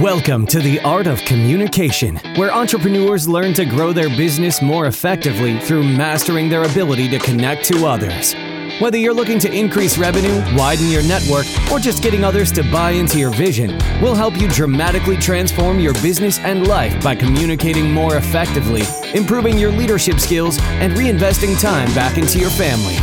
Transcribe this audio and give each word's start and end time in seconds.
Welcome 0.00 0.44
to 0.48 0.58
the 0.58 0.80
Art 0.80 1.06
of 1.06 1.20
Communication, 1.20 2.16
where 2.34 2.52
entrepreneurs 2.52 3.28
learn 3.28 3.54
to 3.54 3.64
grow 3.64 3.92
their 3.92 4.08
business 4.08 4.60
more 4.60 4.86
effectively 4.86 5.60
through 5.60 5.84
mastering 5.84 6.48
their 6.48 6.64
ability 6.64 7.08
to 7.10 7.20
connect 7.20 7.64
to 7.66 7.86
others. 7.86 8.34
Whether 8.80 8.98
you're 8.98 9.14
looking 9.14 9.38
to 9.38 9.52
increase 9.52 9.96
revenue, 9.96 10.42
widen 10.56 10.88
your 10.88 11.04
network, 11.04 11.46
or 11.70 11.78
just 11.78 12.02
getting 12.02 12.24
others 12.24 12.50
to 12.52 12.64
buy 12.72 12.90
into 12.90 13.20
your 13.20 13.30
vision, 13.30 13.78
we'll 14.02 14.16
help 14.16 14.36
you 14.36 14.48
dramatically 14.48 15.16
transform 15.16 15.78
your 15.78 15.94
business 15.94 16.40
and 16.40 16.66
life 16.66 17.00
by 17.00 17.14
communicating 17.14 17.92
more 17.92 18.16
effectively, 18.16 18.82
improving 19.14 19.56
your 19.56 19.70
leadership 19.70 20.18
skills, 20.18 20.58
and 20.80 20.92
reinvesting 20.94 21.60
time 21.60 21.94
back 21.94 22.18
into 22.18 22.40
your 22.40 22.50
family. 22.50 22.96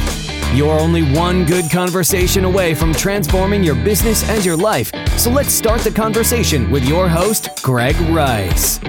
You're 0.53 0.77
only 0.77 1.03
one 1.13 1.45
good 1.45 1.71
conversation 1.71 2.43
away 2.43 2.75
from 2.75 2.91
transforming 2.91 3.63
your 3.63 3.75
business 3.75 4.27
and 4.27 4.43
your 4.43 4.57
life. 4.57 4.91
So 5.21 5.29
let's 5.29 5.53
start 5.53 5.81
the 5.81 5.91
conversation 5.91 6.71
with 6.71 6.83
your 6.83 7.07
host, 7.07 7.47
Greg 7.61 7.95
Rice. 8.09 8.79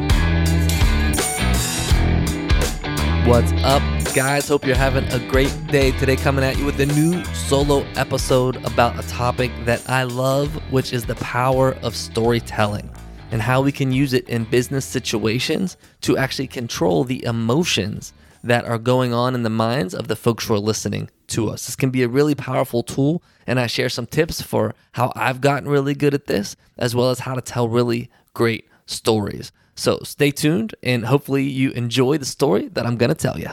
What's 3.26 3.52
up, 3.62 3.82
guys? 4.14 4.48
Hope 4.48 4.64
you're 4.64 4.74
having 4.74 5.04
a 5.12 5.18
great 5.28 5.54
day 5.66 5.90
today. 5.98 6.16
Coming 6.16 6.42
at 6.42 6.56
you 6.56 6.64
with 6.64 6.80
a 6.80 6.86
new 6.86 7.22
solo 7.34 7.84
episode 7.96 8.64
about 8.64 8.98
a 8.98 9.06
topic 9.08 9.52
that 9.66 9.86
I 9.90 10.04
love, 10.04 10.54
which 10.72 10.94
is 10.94 11.04
the 11.04 11.16
power 11.16 11.72
of 11.82 11.94
storytelling 11.94 12.88
and 13.30 13.42
how 13.42 13.60
we 13.60 13.70
can 13.70 13.92
use 13.92 14.14
it 14.14 14.26
in 14.30 14.44
business 14.44 14.86
situations 14.86 15.76
to 16.00 16.16
actually 16.16 16.46
control 16.46 17.04
the 17.04 17.22
emotions 17.26 18.14
that 18.42 18.64
are 18.64 18.78
going 18.78 19.12
on 19.14 19.34
in 19.34 19.42
the 19.42 19.50
minds 19.50 19.94
of 19.94 20.08
the 20.08 20.16
folks 20.16 20.46
who 20.46 20.54
are 20.54 20.58
listening 20.58 21.10
to 21.28 21.48
us. 21.48 21.66
This 21.66 21.76
can 21.76 21.90
be 21.90 22.02
a 22.02 22.08
really 22.08 22.34
powerful 22.34 22.82
tool, 22.82 23.22
and 23.46 23.60
I 23.60 23.66
share 23.66 23.88
some 23.88 24.06
tips 24.06 24.42
for 24.42 24.74
how 24.92 25.12
I've 25.14 25.40
gotten 25.40 25.68
really 25.68 25.94
good 25.94 26.14
at 26.14 26.26
this, 26.26 26.56
as 26.76 26.94
well 26.94 27.10
as 27.10 27.20
how 27.20 27.34
to 27.34 27.40
tell 27.40 27.68
really 27.68 28.10
great 28.34 28.68
stories. 28.86 29.52
So 29.74 30.00
stay 30.02 30.30
tuned, 30.30 30.74
and 30.82 31.06
hopefully, 31.06 31.44
you 31.44 31.70
enjoy 31.70 32.18
the 32.18 32.24
story 32.24 32.68
that 32.68 32.86
I'm 32.86 32.96
going 32.96 33.08
to 33.08 33.14
tell 33.14 33.38
you. 33.38 33.50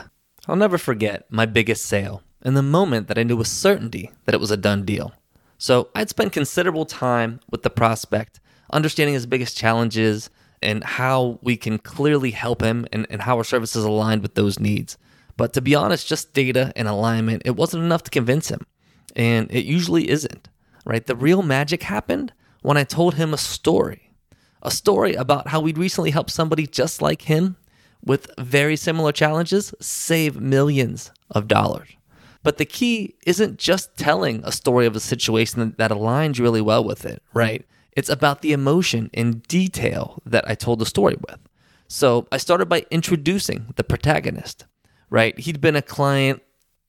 I'll 0.48 0.56
never 0.56 0.78
forget 0.78 1.26
my 1.30 1.46
biggest 1.46 1.86
sale 1.86 2.22
and 2.42 2.56
the 2.56 2.62
moment 2.62 3.08
that 3.08 3.18
I 3.18 3.22
knew 3.22 3.36
with 3.36 3.46
certainty 3.46 4.10
that 4.24 4.34
it 4.34 4.40
was 4.40 4.50
a 4.50 4.56
done 4.56 4.84
deal. 4.84 5.12
So 5.58 5.88
I'd 5.94 6.08
spent 6.08 6.32
considerable 6.32 6.86
time 6.86 7.40
with 7.50 7.62
the 7.62 7.70
prospect, 7.70 8.40
understanding 8.72 9.14
his 9.14 9.26
biggest 9.26 9.56
challenges 9.56 10.30
and 10.62 10.84
how 10.84 11.38
we 11.42 11.56
can 11.56 11.78
clearly 11.78 12.30
help 12.30 12.62
him 12.62 12.86
and, 12.92 13.06
and 13.10 13.22
how 13.22 13.36
our 13.36 13.44
services 13.44 13.84
aligned 13.84 14.22
with 14.22 14.34
those 14.34 14.58
needs. 14.58 14.98
But 15.36 15.52
to 15.54 15.62
be 15.62 15.74
honest, 15.74 16.06
just 16.06 16.34
data 16.34 16.72
and 16.76 16.86
alignment, 16.86 17.42
it 17.44 17.56
wasn't 17.56 17.84
enough 17.84 18.02
to 18.04 18.10
convince 18.10 18.48
him. 18.48 18.66
And 19.16 19.50
it 19.50 19.64
usually 19.64 20.10
isn't, 20.10 20.48
right? 20.84 21.04
The 21.04 21.16
real 21.16 21.42
magic 21.42 21.82
happened 21.84 22.32
when 22.62 22.76
I 22.76 22.84
told 22.84 23.14
him 23.14 23.32
a 23.32 23.38
story. 23.38 24.12
A 24.62 24.70
story 24.70 25.14
about 25.14 25.48
how 25.48 25.60
we'd 25.60 25.78
recently 25.78 26.10
helped 26.10 26.30
somebody 26.30 26.66
just 26.66 27.00
like 27.00 27.22
him 27.22 27.56
with 28.04 28.30
very 28.38 28.76
similar 28.76 29.12
challenges 29.12 29.74
save 29.80 30.40
millions 30.40 31.10
of 31.30 31.48
dollars. 31.48 31.88
But 32.42 32.58
the 32.58 32.64
key 32.64 33.16
isn't 33.26 33.58
just 33.58 33.96
telling 33.96 34.42
a 34.44 34.52
story 34.52 34.86
of 34.86 34.96
a 34.96 35.00
situation 35.00 35.74
that 35.76 35.90
aligns 35.90 36.40
really 36.40 36.62
well 36.62 36.82
with 36.84 37.04
it, 37.04 37.22
right? 37.34 37.66
It's 38.00 38.08
about 38.08 38.40
the 38.40 38.54
emotion 38.54 39.10
and 39.12 39.42
detail 39.42 40.22
that 40.24 40.48
I 40.48 40.54
told 40.54 40.78
the 40.78 40.86
story 40.86 41.16
with. 41.28 41.38
So 41.86 42.26
I 42.32 42.38
started 42.38 42.66
by 42.66 42.86
introducing 42.90 43.74
the 43.76 43.84
protagonist, 43.84 44.64
right? 45.10 45.38
He'd 45.38 45.60
been 45.60 45.76
a 45.76 45.82
client 45.82 46.40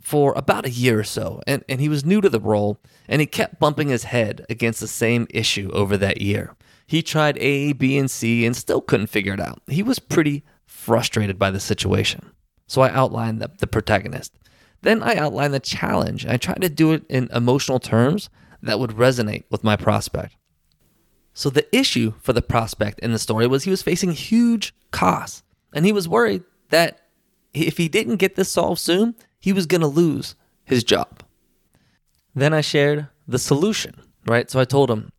for 0.02 0.32
about 0.38 0.66
a 0.66 0.70
year 0.70 1.00
or 1.00 1.04
so, 1.04 1.42
and, 1.46 1.66
and 1.68 1.82
he 1.82 1.90
was 1.90 2.06
new 2.06 2.22
to 2.22 2.30
the 2.30 2.40
role, 2.40 2.80
and 3.10 3.20
he 3.20 3.28
kept 3.28 3.60
bumping 3.60 3.90
his 3.90 4.06
head 4.06 4.46
against 4.50 4.80
the 4.80 4.88
same 4.88 5.28
issue 5.32 5.70
over 5.74 5.98
that 5.98 6.22
year. 6.22 6.56
He 6.88 7.02
tried 7.02 7.38
A, 7.40 7.74
B, 7.74 7.98
and 7.98 8.10
C 8.10 8.46
and 8.46 8.56
still 8.56 8.80
couldn't 8.80 9.08
figure 9.08 9.34
it 9.34 9.42
out. 9.42 9.62
He 9.68 9.84
was 9.84 10.00
pretty 10.00 10.46
frustrated 10.66 11.38
by 11.38 11.52
the 11.52 11.60
situation. 11.60 12.32
So 12.68 12.84
I 12.84 12.90
outlined 12.92 13.42
the, 13.42 13.52
the 13.60 13.68
protagonist. 13.68 14.32
Then 14.82 15.04
I 15.04 15.16
outlined 15.16 15.54
the 15.54 15.60
challenge. 15.60 16.26
I 16.26 16.38
tried 16.38 16.62
to 16.62 16.70
do 16.70 16.94
it 16.94 17.04
in 17.10 17.28
emotional 17.34 17.82
terms 17.82 18.30
that 18.64 18.80
would 18.80 18.92
resonate 18.92 19.44
with 19.52 19.62
my 19.62 19.76
prospect. 19.76 20.38
So 21.34 21.50
the 21.50 21.74
issue 21.76 22.14
for 22.22 22.34
the 22.34 22.42
prospect 22.42 23.00
in 23.00 23.12
the 23.12 23.20
story 23.20 23.48
was 23.48 23.64
he 23.64 23.72
was 23.72 23.82
facing 23.82 24.12
huge 24.12 24.74
costs, 24.92 25.44
and 25.74 25.86
he 25.86 25.92
was 25.92 26.08
worried 26.08 26.44
that 26.70 27.00
if 27.54 27.78
he 27.78 27.88
didn't 27.88 28.18
get 28.18 28.36
this 28.36 28.52
solved 28.52 28.80
soon, 28.80 29.16
he 29.40 29.54
was 29.54 29.66
going 29.66 29.82
to 29.82 29.88
lose 29.88 30.36
his 30.64 30.84
job. 30.84 31.24
Then 32.36 32.54
I 32.54 32.62
shared 32.62 33.08
the 33.28 33.40
solution, 33.40 33.96
right? 34.26 34.50
So 34.50 34.60
I 34.60 34.66
told 34.66 34.90
him, 34.90 35.12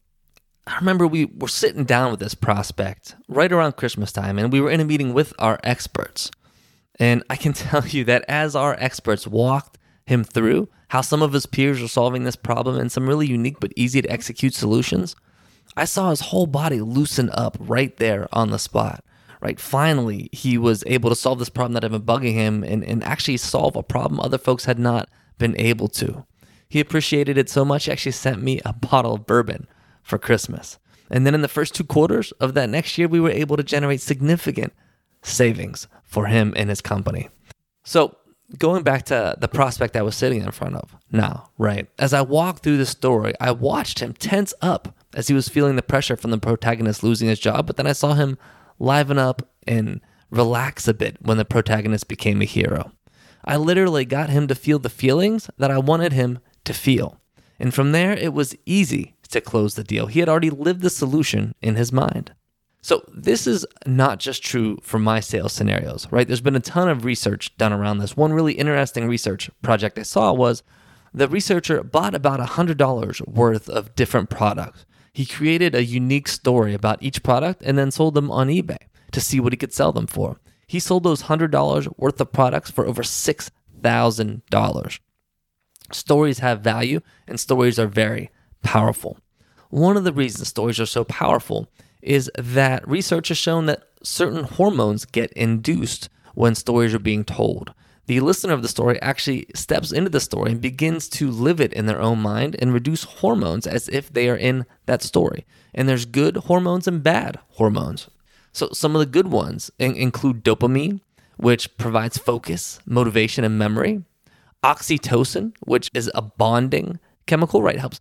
I 0.66 0.76
remember 0.76 1.06
we 1.06 1.24
were 1.24 1.48
sitting 1.48 1.84
down 1.84 2.10
with 2.10 2.20
this 2.20 2.34
prospect 2.34 3.16
right 3.28 3.50
around 3.50 3.76
Christmas 3.76 4.12
time, 4.12 4.38
and 4.38 4.52
we 4.52 4.60
were 4.60 4.70
in 4.70 4.80
a 4.80 4.84
meeting 4.84 5.12
with 5.12 5.32
our 5.38 5.58
experts. 5.64 6.30
And 6.98 7.24
I 7.28 7.36
can 7.36 7.52
tell 7.54 7.86
you 7.86 8.04
that 8.04 8.24
as 8.28 8.54
our 8.54 8.76
experts 8.78 9.26
walked 9.26 9.78
him 10.06 10.24
through 10.24 10.68
how 10.88 11.00
some 11.00 11.22
of 11.22 11.32
his 11.32 11.46
peers 11.46 11.82
are 11.82 11.88
solving 11.88 12.24
this 12.24 12.36
problem 12.36 12.78
and 12.78 12.92
some 12.92 13.08
really 13.08 13.26
unique 13.26 13.60
but 13.60 13.72
easy 13.76 14.02
to 14.02 14.10
execute 14.10 14.54
solutions, 14.54 15.16
I 15.76 15.84
saw 15.84 16.10
his 16.10 16.20
whole 16.20 16.46
body 16.46 16.80
loosen 16.80 17.30
up 17.30 17.56
right 17.60 17.96
there 17.96 18.28
on 18.32 18.50
the 18.50 18.58
spot. 18.58 19.04
Right, 19.40 19.58
finally, 19.58 20.28
he 20.30 20.56
was 20.56 20.84
able 20.86 21.10
to 21.10 21.16
solve 21.16 21.40
this 21.40 21.48
problem 21.48 21.72
that 21.72 21.82
had 21.82 21.90
been 21.90 22.02
bugging 22.02 22.34
him 22.34 22.62
and, 22.62 22.84
and 22.84 23.02
actually 23.02 23.38
solve 23.38 23.74
a 23.74 23.82
problem 23.82 24.20
other 24.20 24.38
folks 24.38 24.66
had 24.66 24.78
not 24.78 25.08
been 25.36 25.58
able 25.58 25.88
to. 25.88 26.24
He 26.68 26.78
appreciated 26.78 27.36
it 27.36 27.50
so 27.50 27.64
much, 27.64 27.86
he 27.86 27.92
actually 27.92 28.12
sent 28.12 28.40
me 28.40 28.60
a 28.64 28.72
bottle 28.90 29.14
of 29.14 29.26
bourbon 29.26 29.66
for 30.00 30.16
Christmas. 30.16 30.78
And 31.10 31.26
then 31.26 31.34
in 31.34 31.42
the 31.42 31.48
first 31.48 31.74
two 31.74 31.82
quarters 31.82 32.30
of 32.32 32.54
that 32.54 32.70
next 32.70 32.96
year, 32.96 33.08
we 33.08 33.18
were 33.18 33.30
able 33.30 33.56
to 33.56 33.64
generate 33.64 34.00
significant 34.00 34.72
savings 35.22 35.88
for 36.04 36.26
him 36.26 36.52
and 36.56 36.70
his 36.70 36.80
company. 36.80 37.28
So, 37.84 38.16
going 38.58 38.82
back 38.82 39.04
to 39.06 39.36
the 39.38 39.48
prospect 39.48 39.96
I 39.96 40.02
was 40.02 40.14
sitting 40.14 40.42
in 40.42 40.50
front 40.52 40.76
of 40.76 40.94
now, 41.10 41.50
right? 41.58 41.88
As 41.98 42.14
I 42.14 42.22
walked 42.22 42.62
through 42.62 42.76
the 42.76 42.86
story, 42.86 43.34
I 43.40 43.50
watched 43.50 43.98
him 43.98 44.12
tense 44.12 44.54
up 44.62 44.96
as 45.14 45.28
he 45.28 45.34
was 45.34 45.48
feeling 45.48 45.76
the 45.76 45.82
pressure 45.82 46.16
from 46.16 46.30
the 46.30 46.38
protagonist 46.38 47.02
losing 47.02 47.28
his 47.28 47.38
job, 47.38 47.66
but 47.66 47.76
then 47.76 47.86
I 47.86 47.92
saw 47.92 48.14
him 48.14 48.38
liven 48.78 49.18
up 49.18 49.42
and 49.66 50.00
relax 50.30 50.88
a 50.88 50.94
bit 50.94 51.18
when 51.20 51.36
the 51.36 51.44
protagonist 51.44 52.08
became 52.08 52.40
a 52.40 52.46
hero. 52.46 52.92
I 53.44 53.56
literally 53.56 54.04
got 54.04 54.30
him 54.30 54.46
to 54.48 54.54
feel 54.54 54.78
the 54.78 54.88
feelings 54.88 55.50
that 55.58 55.70
I 55.70 55.78
wanted 55.78 56.12
him 56.12 56.38
to 56.64 56.72
feel. 56.72 57.20
And 57.58 57.74
from 57.74 57.92
there, 57.92 58.12
it 58.12 58.32
was 58.32 58.56
easy 58.66 59.14
to 59.30 59.40
close 59.40 59.74
the 59.74 59.84
deal. 59.84 60.06
He 60.06 60.20
had 60.20 60.28
already 60.28 60.50
lived 60.50 60.82
the 60.82 60.90
solution 60.90 61.54
in 61.60 61.76
his 61.76 61.92
mind. 61.92 62.32
So, 62.84 63.04
this 63.14 63.46
is 63.46 63.64
not 63.86 64.18
just 64.18 64.42
true 64.42 64.78
for 64.82 64.98
my 64.98 65.20
sales 65.20 65.52
scenarios, 65.52 66.08
right? 66.10 66.26
There's 66.26 66.40
been 66.40 66.56
a 66.56 66.60
ton 66.60 66.88
of 66.88 67.04
research 67.04 67.56
done 67.56 67.72
around 67.72 67.98
this. 67.98 68.16
One 68.16 68.32
really 68.32 68.54
interesting 68.54 69.06
research 69.06 69.48
project 69.62 69.98
I 69.98 70.02
saw 70.02 70.32
was 70.32 70.64
the 71.14 71.28
researcher 71.28 71.84
bought 71.84 72.14
about 72.14 72.40
$100 72.40 73.28
worth 73.28 73.68
of 73.68 73.94
different 73.94 74.30
products 74.30 74.84
he 75.12 75.26
created 75.26 75.74
a 75.74 75.84
unique 75.84 76.28
story 76.28 76.72
about 76.72 77.02
each 77.02 77.22
product 77.22 77.62
and 77.64 77.76
then 77.76 77.90
sold 77.90 78.14
them 78.14 78.30
on 78.30 78.48
eBay 78.48 78.78
to 79.12 79.20
see 79.20 79.38
what 79.40 79.52
he 79.52 79.56
could 79.58 79.74
sell 79.74 79.92
them 79.92 80.06
for. 80.06 80.40
He 80.66 80.80
sold 80.80 81.04
those 81.04 81.24
$100 81.24 81.98
worth 81.98 82.20
of 82.20 82.32
products 82.32 82.70
for 82.70 82.86
over 82.86 83.02
$6,000. 83.02 84.98
Stories 85.92 86.38
have 86.38 86.60
value 86.60 87.00
and 87.26 87.38
stories 87.38 87.78
are 87.78 87.86
very 87.86 88.30
powerful. 88.62 89.18
One 89.68 89.98
of 89.98 90.04
the 90.04 90.12
reasons 90.12 90.48
stories 90.48 90.80
are 90.80 90.86
so 90.86 91.04
powerful 91.04 91.68
is 92.00 92.30
that 92.38 92.88
research 92.88 93.28
has 93.28 93.38
shown 93.38 93.66
that 93.66 93.82
certain 94.02 94.44
hormones 94.44 95.04
get 95.04 95.32
induced 95.34 96.08
when 96.34 96.54
stories 96.54 96.94
are 96.94 96.98
being 96.98 97.24
told 97.24 97.74
the 98.06 98.20
listener 98.20 98.52
of 98.52 98.62
the 98.62 98.68
story 98.68 99.00
actually 99.00 99.46
steps 99.54 99.92
into 99.92 100.10
the 100.10 100.20
story 100.20 100.52
and 100.52 100.60
begins 100.60 101.08
to 101.10 101.30
live 101.30 101.60
it 101.60 101.72
in 101.72 101.86
their 101.86 102.00
own 102.00 102.18
mind 102.20 102.56
and 102.58 102.72
reduce 102.72 103.04
hormones 103.04 103.66
as 103.66 103.88
if 103.88 104.12
they 104.12 104.28
are 104.28 104.36
in 104.36 104.66
that 104.86 105.02
story. 105.02 105.46
And 105.72 105.88
there's 105.88 106.04
good 106.04 106.36
hormones 106.36 106.88
and 106.88 107.02
bad 107.02 107.38
hormones. 107.50 108.08
So, 108.52 108.68
some 108.72 108.94
of 108.94 109.00
the 109.00 109.06
good 109.06 109.28
ones 109.28 109.70
include 109.78 110.44
dopamine, 110.44 111.00
which 111.36 111.76
provides 111.78 112.18
focus, 112.18 112.80
motivation, 112.84 113.44
and 113.44 113.58
memory. 113.58 114.02
Oxytocin, 114.62 115.54
which 115.60 115.88
is 115.94 116.10
a 116.14 116.22
bonding 116.22 117.00
chemical, 117.26 117.62
right? 117.62 117.78
Helps 117.78 118.00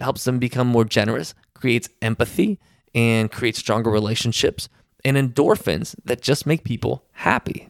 helps 0.00 0.24
them 0.24 0.38
become 0.38 0.66
more 0.66 0.84
generous, 0.84 1.34
creates 1.54 1.88
empathy, 2.02 2.58
and 2.94 3.30
creates 3.30 3.58
stronger 3.58 3.90
relationships. 3.90 4.68
And 5.04 5.16
endorphins 5.16 5.94
that 6.04 6.20
just 6.20 6.46
make 6.46 6.64
people 6.64 7.04
happy. 7.12 7.68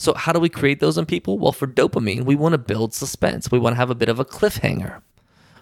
So, 0.00 0.14
how 0.14 0.32
do 0.32 0.40
we 0.40 0.48
create 0.48 0.80
those 0.80 0.96
in 0.96 1.04
people? 1.04 1.38
Well, 1.38 1.52
for 1.52 1.66
dopamine, 1.66 2.24
we 2.24 2.34
want 2.34 2.54
to 2.54 2.58
build 2.58 2.94
suspense. 2.94 3.52
We 3.52 3.58
want 3.58 3.74
to 3.74 3.76
have 3.76 3.90
a 3.90 3.94
bit 3.94 4.08
of 4.08 4.18
a 4.18 4.24
cliffhanger. 4.24 5.02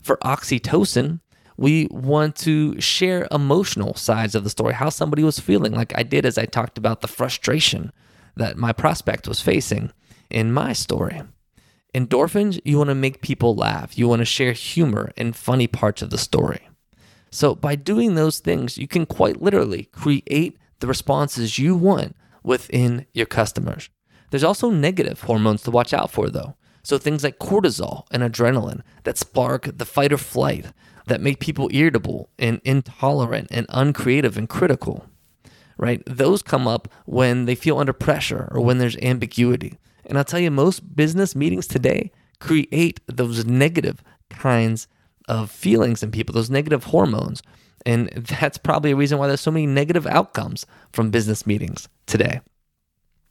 For 0.01 0.17
oxytocin, 0.19 1.19
we 1.57 1.89
want 1.91 2.37
to 2.37 2.81
share 2.81 3.27
emotional 3.33 3.95
sides 3.95 4.37
of 4.37 4.45
the 4.45 4.51
story, 4.51 4.75
how 4.75 4.91
somebody 4.91 5.25
was 5.25 5.41
feeling, 5.41 5.73
like 5.73 5.93
I 5.99 6.05
did 6.05 6.25
as 6.25 6.39
I 6.39 6.45
talked 6.45 6.79
about 6.79 7.01
the 7.01 7.09
frustration 7.09 7.91
that 8.37 8.57
my 8.57 8.73
prospect 8.73 9.27
was 9.27 9.41
facing 9.41 9.91
in 10.31 10.53
my 10.53 10.73
story. 10.73 11.21
Endorphins, 11.93 12.61
you 12.65 12.79
want 12.79 12.91
to 12.91 12.95
make 12.95 13.23
people 13.23 13.57
laugh. 13.57 13.99
You 13.99 14.07
want 14.07 14.21
to 14.21 14.25
share 14.25 14.53
humor 14.53 15.11
and 15.17 15.35
funny 15.35 15.67
parts 15.67 16.01
of 16.01 16.11
the 16.11 16.17
story. 16.17 16.69
So, 17.33 17.57
by 17.57 17.75
doing 17.75 18.15
those 18.15 18.39
things, 18.39 18.79
you 18.79 18.87
can 18.87 19.05
quite 19.05 19.43
literally 19.43 19.89
create 19.91 20.57
the 20.79 20.87
responses 20.87 21.59
you 21.59 21.75
want 21.75 22.15
within 22.45 23.05
your 23.13 23.27
customers. 23.27 23.91
There's 24.31 24.45
also 24.45 24.71
negative 24.71 25.23
hormones 25.23 25.63
to 25.63 25.71
watch 25.71 25.93
out 25.93 26.11
for, 26.11 26.29
though. 26.29 26.57
So, 26.83 26.99
things 26.99 27.25
like 27.25 27.39
cortisol 27.39 28.07
and 28.11 28.23
adrenaline 28.23 28.83
that 29.05 29.19
spark 29.19 29.71
the 29.77 29.85
fight 29.85 30.13
or 30.13 30.19
flight, 30.19 30.67
that 31.07 31.21
make 31.21 31.41
people 31.41 31.69
irritable 31.73 32.31
and 32.39 32.61
intolerant 32.65 33.49
and 33.51 33.67
uncreative 33.71 34.37
and 34.37 34.49
critical, 34.49 35.07
right? 35.77 36.03
Those 36.07 36.43
come 36.43 36.69
up 36.69 36.89
when 37.07 37.47
they 37.47 37.55
feel 37.55 37.79
under 37.79 37.93
pressure 37.93 38.49
or 38.53 38.61
when 38.61 38.79
there's 38.79 38.97
ambiguity. 38.99 39.79
And 40.07 40.17
I'll 40.17 40.25
tell 40.25 40.41
you, 40.41 40.51
most 40.51 40.97
business 40.97 41.35
meetings 41.35 41.67
today 41.67 42.11
create 42.41 43.01
those 43.07 43.45
negative 43.45 44.03
kinds 44.31 44.87
of 45.29 45.51
feelings 45.51 46.03
in 46.03 46.11
people, 46.11 46.33
those 46.33 46.51
negative 46.51 46.85
hormones. 46.85 47.43
And 47.85 48.09
that's 48.41 48.59
probably 48.59 48.93
a 48.93 48.97
reason 48.97 49.19
why 49.19 49.27
there's 49.27 49.41
so 49.41 49.51
many 49.51 49.67
negative 49.67 50.07
outcomes 50.07 50.67
from 50.93 51.11
business 51.11 51.47
meetings 51.47 51.89
today. 52.07 52.41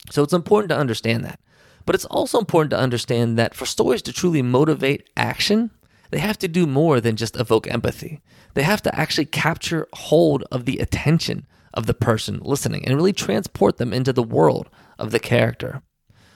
So 0.10 0.24
it's 0.24 0.34
important 0.34 0.70
to 0.70 0.78
understand 0.78 1.24
that. 1.26 1.40
But 1.86 1.96
it's 1.96 2.06
also 2.06 2.40
important 2.40 2.72
to 2.72 2.80
understand 2.80 3.38
that 3.38 3.56
for 3.56 3.66
stories 3.66 4.02
to 4.04 4.14
truly 4.14 4.42
motivate 4.42 5.10
action, 5.16 5.72
they 6.12 6.20
have 6.20 6.38
to 6.40 6.48
do 6.48 6.66
more 6.66 7.00
than 7.00 7.16
just 7.16 7.40
evoke 7.40 7.68
empathy. 7.68 8.22
They 8.54 8.64
have 8.64 8.82
to 8.84 8.96
actually 8.96 9.26
capture 9.26 9.88
hold 9.94 10.44
of 10.52 10.66
the 10.66 10.80
attention 10.80 11.46
of 11.74 11.86
the 11.86 11.94
person 11.94 12.40
listening 12.42 12.86
and 12.86 12.96
really 12.96 13.14
transport 13.14 13.78
them 13.78 13.94
into 13.94 14.12
the 14.12 14.24
world 14.24 14.70
of 14.98 15.12
the 15.12 15.20
character. 15.20 15.82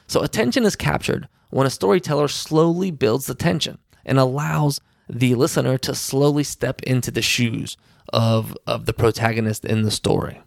So, 0.07 0.21
attention 0.21 0.65
is 0.65 0.75
captured 0.75 1.27
when 1.49 1.67
a 1.67 1.71
storyteller 1.71 2.27
slowly 2.27 2.91
builds 2.91 3.25
the 3.25 3.35
tension 3.35 3.77
and 4.05 4.19
allows 4.19 4.79
the 5.09 5.35
listener 5.35 5.77
to 5.79 5.95
slowly 5.95 6.43
step 6.43 6.81
into 6.83 7.11
the 7.11 7.21
shoes 7.21 7.77
of, 8.13 8.57
of 8.67 8.85
the 8.85 8.93
protagonist 8.93 9.65
in 9.65 9.81
the 9.83 9.91
story. 9.91 10.41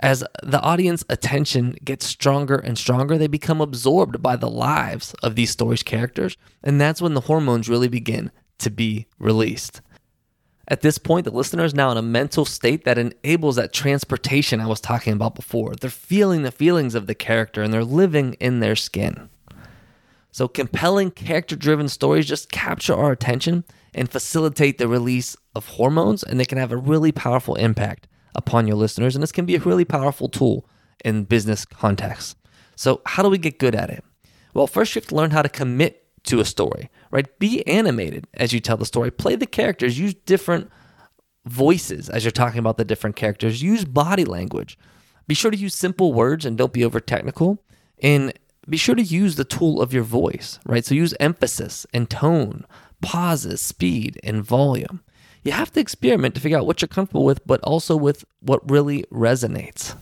As 0.00 0.22
the 0.42 0.60
audience 0.60 1.04
attention 1.08 1.76
gets 1.84 2.06
stronger 2.06 2.56
and 2.56 2.78
stronger, 2.78 3.18
they 3.18 3.26
become 3.26 3.60
absorbed 3.60 4.22
by 4.22 4.36
the 4.36 4.48
lives 4.48 5.12
of 5.22 5.34
these 5.34 5.50
stories' 5.50 5.82
characters, 5.82 6.36
and 6.62 6.80
that's 6.80 7.02
when 7.02 7.14
the 7.14 7.22
hormones 7.22 7.68
really 7.68 7.88
begin 7.88 8.30
to 8.58 8.70
be 8.70 9.06
released. 9.18 9.80
At 10.68 10.82
this 10.82 10.98
point, 10.98 11.24
the 11.24 11.32
listener 11.32 11.64
is 11.64 11.74
now 11.74 11.90
in 11.90 11.96
a 11.96 12.02
mental 12.02 12.44
state 12.44 12.84
that 12.84 12.98
enables 12.98 13.56
that 13.56 13.72
transportation 13.72 14.60
I 14.60 14.66
was 14.66 14.80
talking 14.80 15.14
about 15.14 15.34
before. 15.34 15.74
They're 15.74 15.90
feeling 15.90 16.42
the 16.42 16.52
feelings 16.52 16.94
of 16.94 17.06
the 17.06 17.14
character 17.14 17.62
and 17.62 17.72
they're 17.72 17.82
living 17.82 18.34
in 18.34 18.60
their 18.60 18.76
skin. 18.76 19.30
So, 20.30 20.46
compelling 20.46 21.10
character 21.10 21.56
driven 21.56 21.88
stories 21.88 22.26
just 22.26 22.52
capture 22.52 22.94
our 22.94 23.10
attention 23.10 23.64
and 23.94 24.10
facilitate 24.10 24.76
the 24.76 24.86
release 24.86 25.36
of 25.54 25.66
hormones, 25.66 26.22
and 26.22 26.38
they 26.38 26.44
can 26.44 26.58
have 26.58 26.70
a 26.70 26.76
really 26.76 27.10
powerful 27.10 27.54
impact 27.56 28.06
upon 28.34 28.66
your 28.66 28.76
listeners. 28.76 29.14
And 29.14 29.22
this 29.22 29.32
can 29.32 29.46
be 29.46 29.56
a 29.56 29.60
really 29.60 29.84
powerful 29.84 30.28
tool 30.28 30.68
in 31.04 31.24
business 31.24 31.64
contexts. 31.64 32.36
So, 32.76 33.02
how 33.06 33.22
do 33.22 33.28
we 33.28 33.38
get 33.38 33.58
good 33.58 33.74
at 33.74 33.90
it? 33.90 34.04
Well, 34.54 34.66
first, 34.66 34.94
you 34.94 35.00
have 35.00 35.08
to 35.08 35.14
learn 35.14 35.30
how 35.30 35.42
to 35.42 35.48
commit 35.48 36.04
to 36.24 36.40
a 36.40 36.44
story, 36.44 36.90
right? 37.10 37.38
Be 37.38 37.66
animated 37.66 38.26
as 38.34 38.52
you 38.52 38.60
tell 38.60 38.76
the 38.76 38.86
story. 38.86 39.10
Play 39.10 39.36
the 39.36 39.46
characters, 39.46 39.98
use 39.98 40.14
different 40.14 40.70
voices 41.46 42.08
as 42.08 42.24
you're 42.24 42.30
talking 42.30 42.58
about 42.58 42.76
the 42.76 42.84
different 42.84 43.16
characters, 43.16 43.62
use 43.62 43.84
body 43.84 44.24
language. 44.24 44.78
Be 45.26 45.34
sure 45.34 45.50
to 45.50 45.56
use 45.56 45.74
simple 45.74 46.12
words 46.12 46.44
and 46.44 46.56
don't 46.56 46.72
be 46.72 46.84
over 46.84 47.00
technical. 47.00 47.62
And 48.02 48.32
be 48.68 48.76
sure 48.76 48.94
to 48.94 49.02
use 49.02 49.36
the 49.36 49.44
tool 49.44 49.80
of 49.80 49.92
your 49.92 50.02
voice, 50.02 50.58
right? 50.66 50.84
So 50.84 50.94
use 50.94 51.14
emphasis 51.18 51.86
and 51.92 52.08
tone, 52.08 52.64
pauses, 53.00 53.60
speed, 53.60 54.20
and 54.22 54.42
volume 54.42 55.00
you 55.44 55.52
have 55.52 55.72
to 55.72 55.80
experiment 55.80 56.34
to 56.34 56.40
figure 56.40 56.58
out 56.58 56.66
what 56.66 56.80
you're 56.82 56.88
comfortable 56.88 57.24
with, 57.24 57.46
but 57.46 57.60
also 57.62 57.96
with 57.96 58.24
what 58.40 58.68
really 58.70 59.04
resonates. 59.12 59.96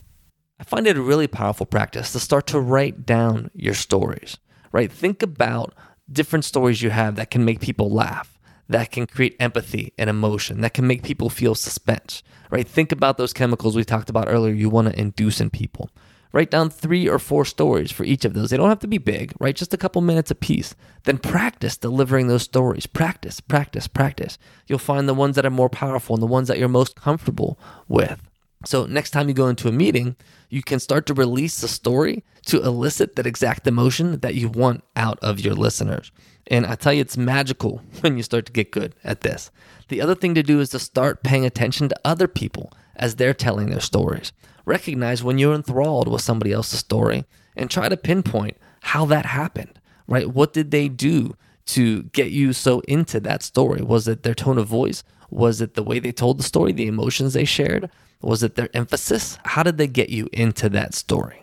I 0.58 0.64
find 0.64 0.86
it 0.86 0.96
a 0.96 1.02
really 1.02 1.26
powerful 1.26 1.66
practice 1.66 2.12
to 2.12 2.20
start 2.20 2.46
to 2.48 2.60
write 2.60 3.04
down 3.04 3.50
your 3.54 3.74
stories, 3.74 4.38
right? 4.72 4.90
Think 4.90 5.22
about 5.22 5.74
different 6.10 6.44
stories 6.44 6.82
you 6.82 6.90
have 6.90 7.16
that 7.16 7.30
can 7.30 7.44
make 7.44 7.60
people 7.60 7.90
laugh, 7.90 8.38
that 8.68 8.90
can 8.90 9.06
create 9.06 9.36
empathy 9.38 9.92
and 9.98 10.08
emotion, 10.08 10.62
that 10.62 10.74
can 10.74 10.86
make 10.86 11.02
people 11.02 11.28
feel 11.28 11.54
suspense, 11.54 12.22
right? 12.50 12.66
Think 12.66 12.90
about 12.90 13.18
those 13.18 13.32
chemicals 13.32 13.76
we 13.76 13.84
talked 13.84 14.10
about 14.10 14.28
earlier 14.28 14.54
you 14.54 14.70
want 14.70 14.88
to 14.88 14.98
induce 14.98 15.40
in 15.40 15.50
people. 15.50 15.90
Write 16.32 16.50
down 16.50 16.70
three 16.70 17.08
or 17.08 17.18
four 17.18 17.44
stories 17.44 17.90
for 17.90 18.04
each 18.04 18.24
of 18.24 18.34
those. 18.34 18.50
They 18.50 18.56
don't 18.56 18.68
have 18.68 18.80
to 18.80 18.86
be 18.86 18.98
big, 18.98 19.32
right? 19.38 19.56
Just 19.56 19.72
a 19.72 19.78
couple 19.78 20.02
minutes 20.02 20.30
a 20.30 20.34
piece. 20.34 20.74
Then 21.04 21.18
practice 21.18 21.76
delivering 21.76 22.26
those 22.26 22.42
stories. 22.42 22.86
Practice, 22.86 23.40
practice, 23.40 23.88
practice. 23.88 24.38
You'll 24.66 24.78
find 24.78 25.08
the 25.08 25.14
ones 25.14 25.36
that 25.36 25.46
are 25.46 25.50
more 25.50 25.70
powerful 25.70 26.14
and 26.16 26.22
the 26.22 26.26
ones 26.26 26.48
that 26.48 26.58
you're 26.58 26.68
most 26.68 26.96
comfortable 26.96 27.58
with. 27.88 28.20
So, 28.64 28.86
next 28.86 29.10
time 29.10 29.28
you 29.28 29.34
go 29.34 29.48
into 29.48 29.68
a 29.68 29.72
meeting, 29.72 30.16
you 30.48 30.62
can 30.62 30.80
start 30.80 31.06
to 31.06 31.14
release 31.14 31.60
the 31.60 31.68
story 31.68 32.24
to 32.46 32.62
elicit 32.62 33.14
that 33.16 33.26
exact 33.26 33.66
emotion 33.66 34.18
that 34.20 34.34
you 34.34 34.48
want 34.48 34.82
out 34.96 35.18
of 35.22 35.40
your 35.40 35.54
listeners. 35.54 36.10
And 36.48 36.66
I 36.66 36.74
tell 36.74 36.92
you, 36.92 37.00
it's 37.00 37.16
magical 37.16 37.82
when 38.00 38.16
you 38.16 38.22
start 38.22 38.46
to 38.46 38.52
get 38.52 38.72
good 38.72 38.94
at 39.04 39.20
this. 39.20 39.50
The 39.88 40.00
other 40.00 40.14
thing 40.14 40.34
to 40.34 40.42
do 40.42 40.60
is 40.60 40.70
to 40.70 40.78
start 40.78 41.22
paying 41.22 41.44
attention 41.44 41.88
to 41.88 42.00
other 42.04 42.26
people 42.26 42.72
as 42.96 43.16
they're 43.16 43.34
telling 43.34 43.70
their 43.70 43.80
stories 43.80 44.32
recognize 44.66 45.24
when 45.24 45.38
you're 45.38 45.54
enthralled 45.54 46.08
with 46.08 46.20
somebody 46.20 46.52
else's 46.52 46.80
story 46.80 47.24
and 47.56 47.70
try 47.70 47.88
to 47.88 47.96
pinpoint 47.96 48.58
how 48.82 49.06
that 49.06 49.24
happened, 49.24 49.80
right? 50.06 50.28
What 50.28 50.52
did 50.52 50.70
they 50.70 50.88
do 50.88 51.34
to 51.66 52.02
get 52.04 52.30
you 52.30 52.52
so 52.52 52.80
into 52.80 53.18
that 53.20 53.42
story? 53.42 53.82
Was 53.82 54.06
it 54.06 54.22
their 54.22 54.34
tone 54.34 54.58
of 54.58 54.66
voice? 54.66 55.02
Was 55.30 55.60
it 55.60 55.74
the 55.74 55.82
way 55.82 55.98
they 55.98 56.12
told 56.12 56.38
the 56.38 56.44
story, 56.44 56.72
the 56.72 56.86
emotions 56.86 57.32
they 57.32 57.44
shared? 57.44 57.90
Was 58.20 58.42
it 58.42 58.54
their 58.54 58.68
emphasis? 58.74 59.38
How 59.44 59.62
did 59.62 59.78
they 59.78 59.86
get 59.86 60.10
you 60.10 60.28
into 60.32 60.68
that 60.70 60.94
story? 60.94 61.42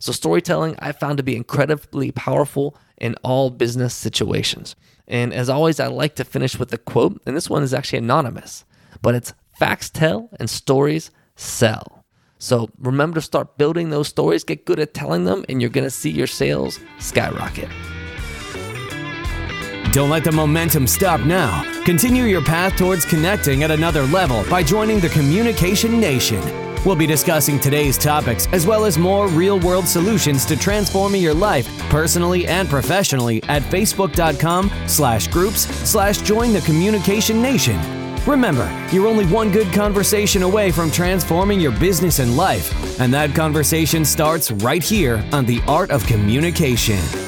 So, 0.00 0.12
storytelling 0.12 0.76
I 0.78 0.92
found 0.92 1.16
to 1.16 1.24
be 1.24 1.34
incredibly 1.36 2.12
powerful 2.12 2.76
in 2.98 3.14
all 3.24 3.50
business 3.50 3.94
situations. 3.94 4.76
And 5.08 5.32
as 5.32 5.48
always, 5.48 5.80
I 5.80 5.86
like 5.86 6.14
to 6.16 6.24
finish 6.24 6.58
with 6.58 6.72
a 6.72 6.78
quote, 6.78 7.20
and 7.26 7.36
this 7.36 7.50
one 7.50 7.62
is 7.62 7.74
actually 7.74 7.98
anonymous, 7.98 8.64
but 9.02 9.14
it's 9.14 9.32
facts 9.58 9.90
tell 9.90 10.28
and 10.38 10.48
stories 10.48 11.10
sell. 11.34 11.97
So 12.38 12.70
remember 12.78 13.16
to 13.16 13.20
start 13.20 13.58
building 13.58 13.90
those 13.90 14.08
stories, 14.08 14.44
get 14.44 14.64
good 14.64 14.78
at 14.78 14.94
telling 14.94 15.24
them, 15.24 15.44
and 15.48 15.60
you're 15.60 15.70
going 15.70 15.84
to 15.84 15.90
see 15.90 16.10
your 16.10 16.26
sales 16.26 16.78
skyrocket. 16.98 17.68
Don't 19.92 20.10
let 20.10 20.22
the 20.22 20.32
momentum 20.32 20.86
stop 20.86 21.20
now. 21.22 21.64
Continue 21.84 22.24
your 22.24 22.44
path 22.44 22.76
towards 22.76 23.04
connecting 23.04 23.62
at 23.62 23.70
another 23.70 24.02
level 24.02 24.44
by 24.50 24.62
joining 24.62 25.00
the 25.00 25.08
Communication 25.08 25.98
Nation. 25.98 26.40
We'll 26.84 26.94
be 26.94 27.06
discussing 27.06 27.58
today's 27.58 27.98
topics 27.98 28.46
as 28.52 28.66
well 28.66 28.84
as 28.84 28.98
more 28.98 29.28
real 29.28 29.58
world 29.58 29.88
solutions 29.88 30.44
to 30.46 30.56
transforming 30.56 31.22
your 31.22 31.34
life 31.34 31.66
personally 31.90 32.46
and 32.46 32.68
professionally 32.68 33.42
at 33.44 33.62
facebook.com 33.62 34.70
slash 34.86 35.26
groups 35.28 35.62
slash 35.88 36.18
join 36.18 36.52
the 36.52 36.60
communication 36.60 37.42
nation. 37.42 37.97
Remember, 38.28 38.70
you're 38.92 39.06
only 39.06 39.24
one 39.24 39.50
good 39.50 39.72
conversation 39.72 40.42
away 40.42 40.70
from 40.70 40.90
transforming 40.90 41.58
your 41.58 41.72
business 41.72 42.18
and 42.18 42.36
life, 42.36 43.00
and 43.00 43.12
that 43.14 43.34
conversation 43.34 44.04
starts 44.04 44.50
right 44.50 44.82
here 44.82 45.24
on 45.32 45.46
The 45.46 45.62
Art 45.66 45.90
of 45.90 46.04
Communication. 46.06 47.27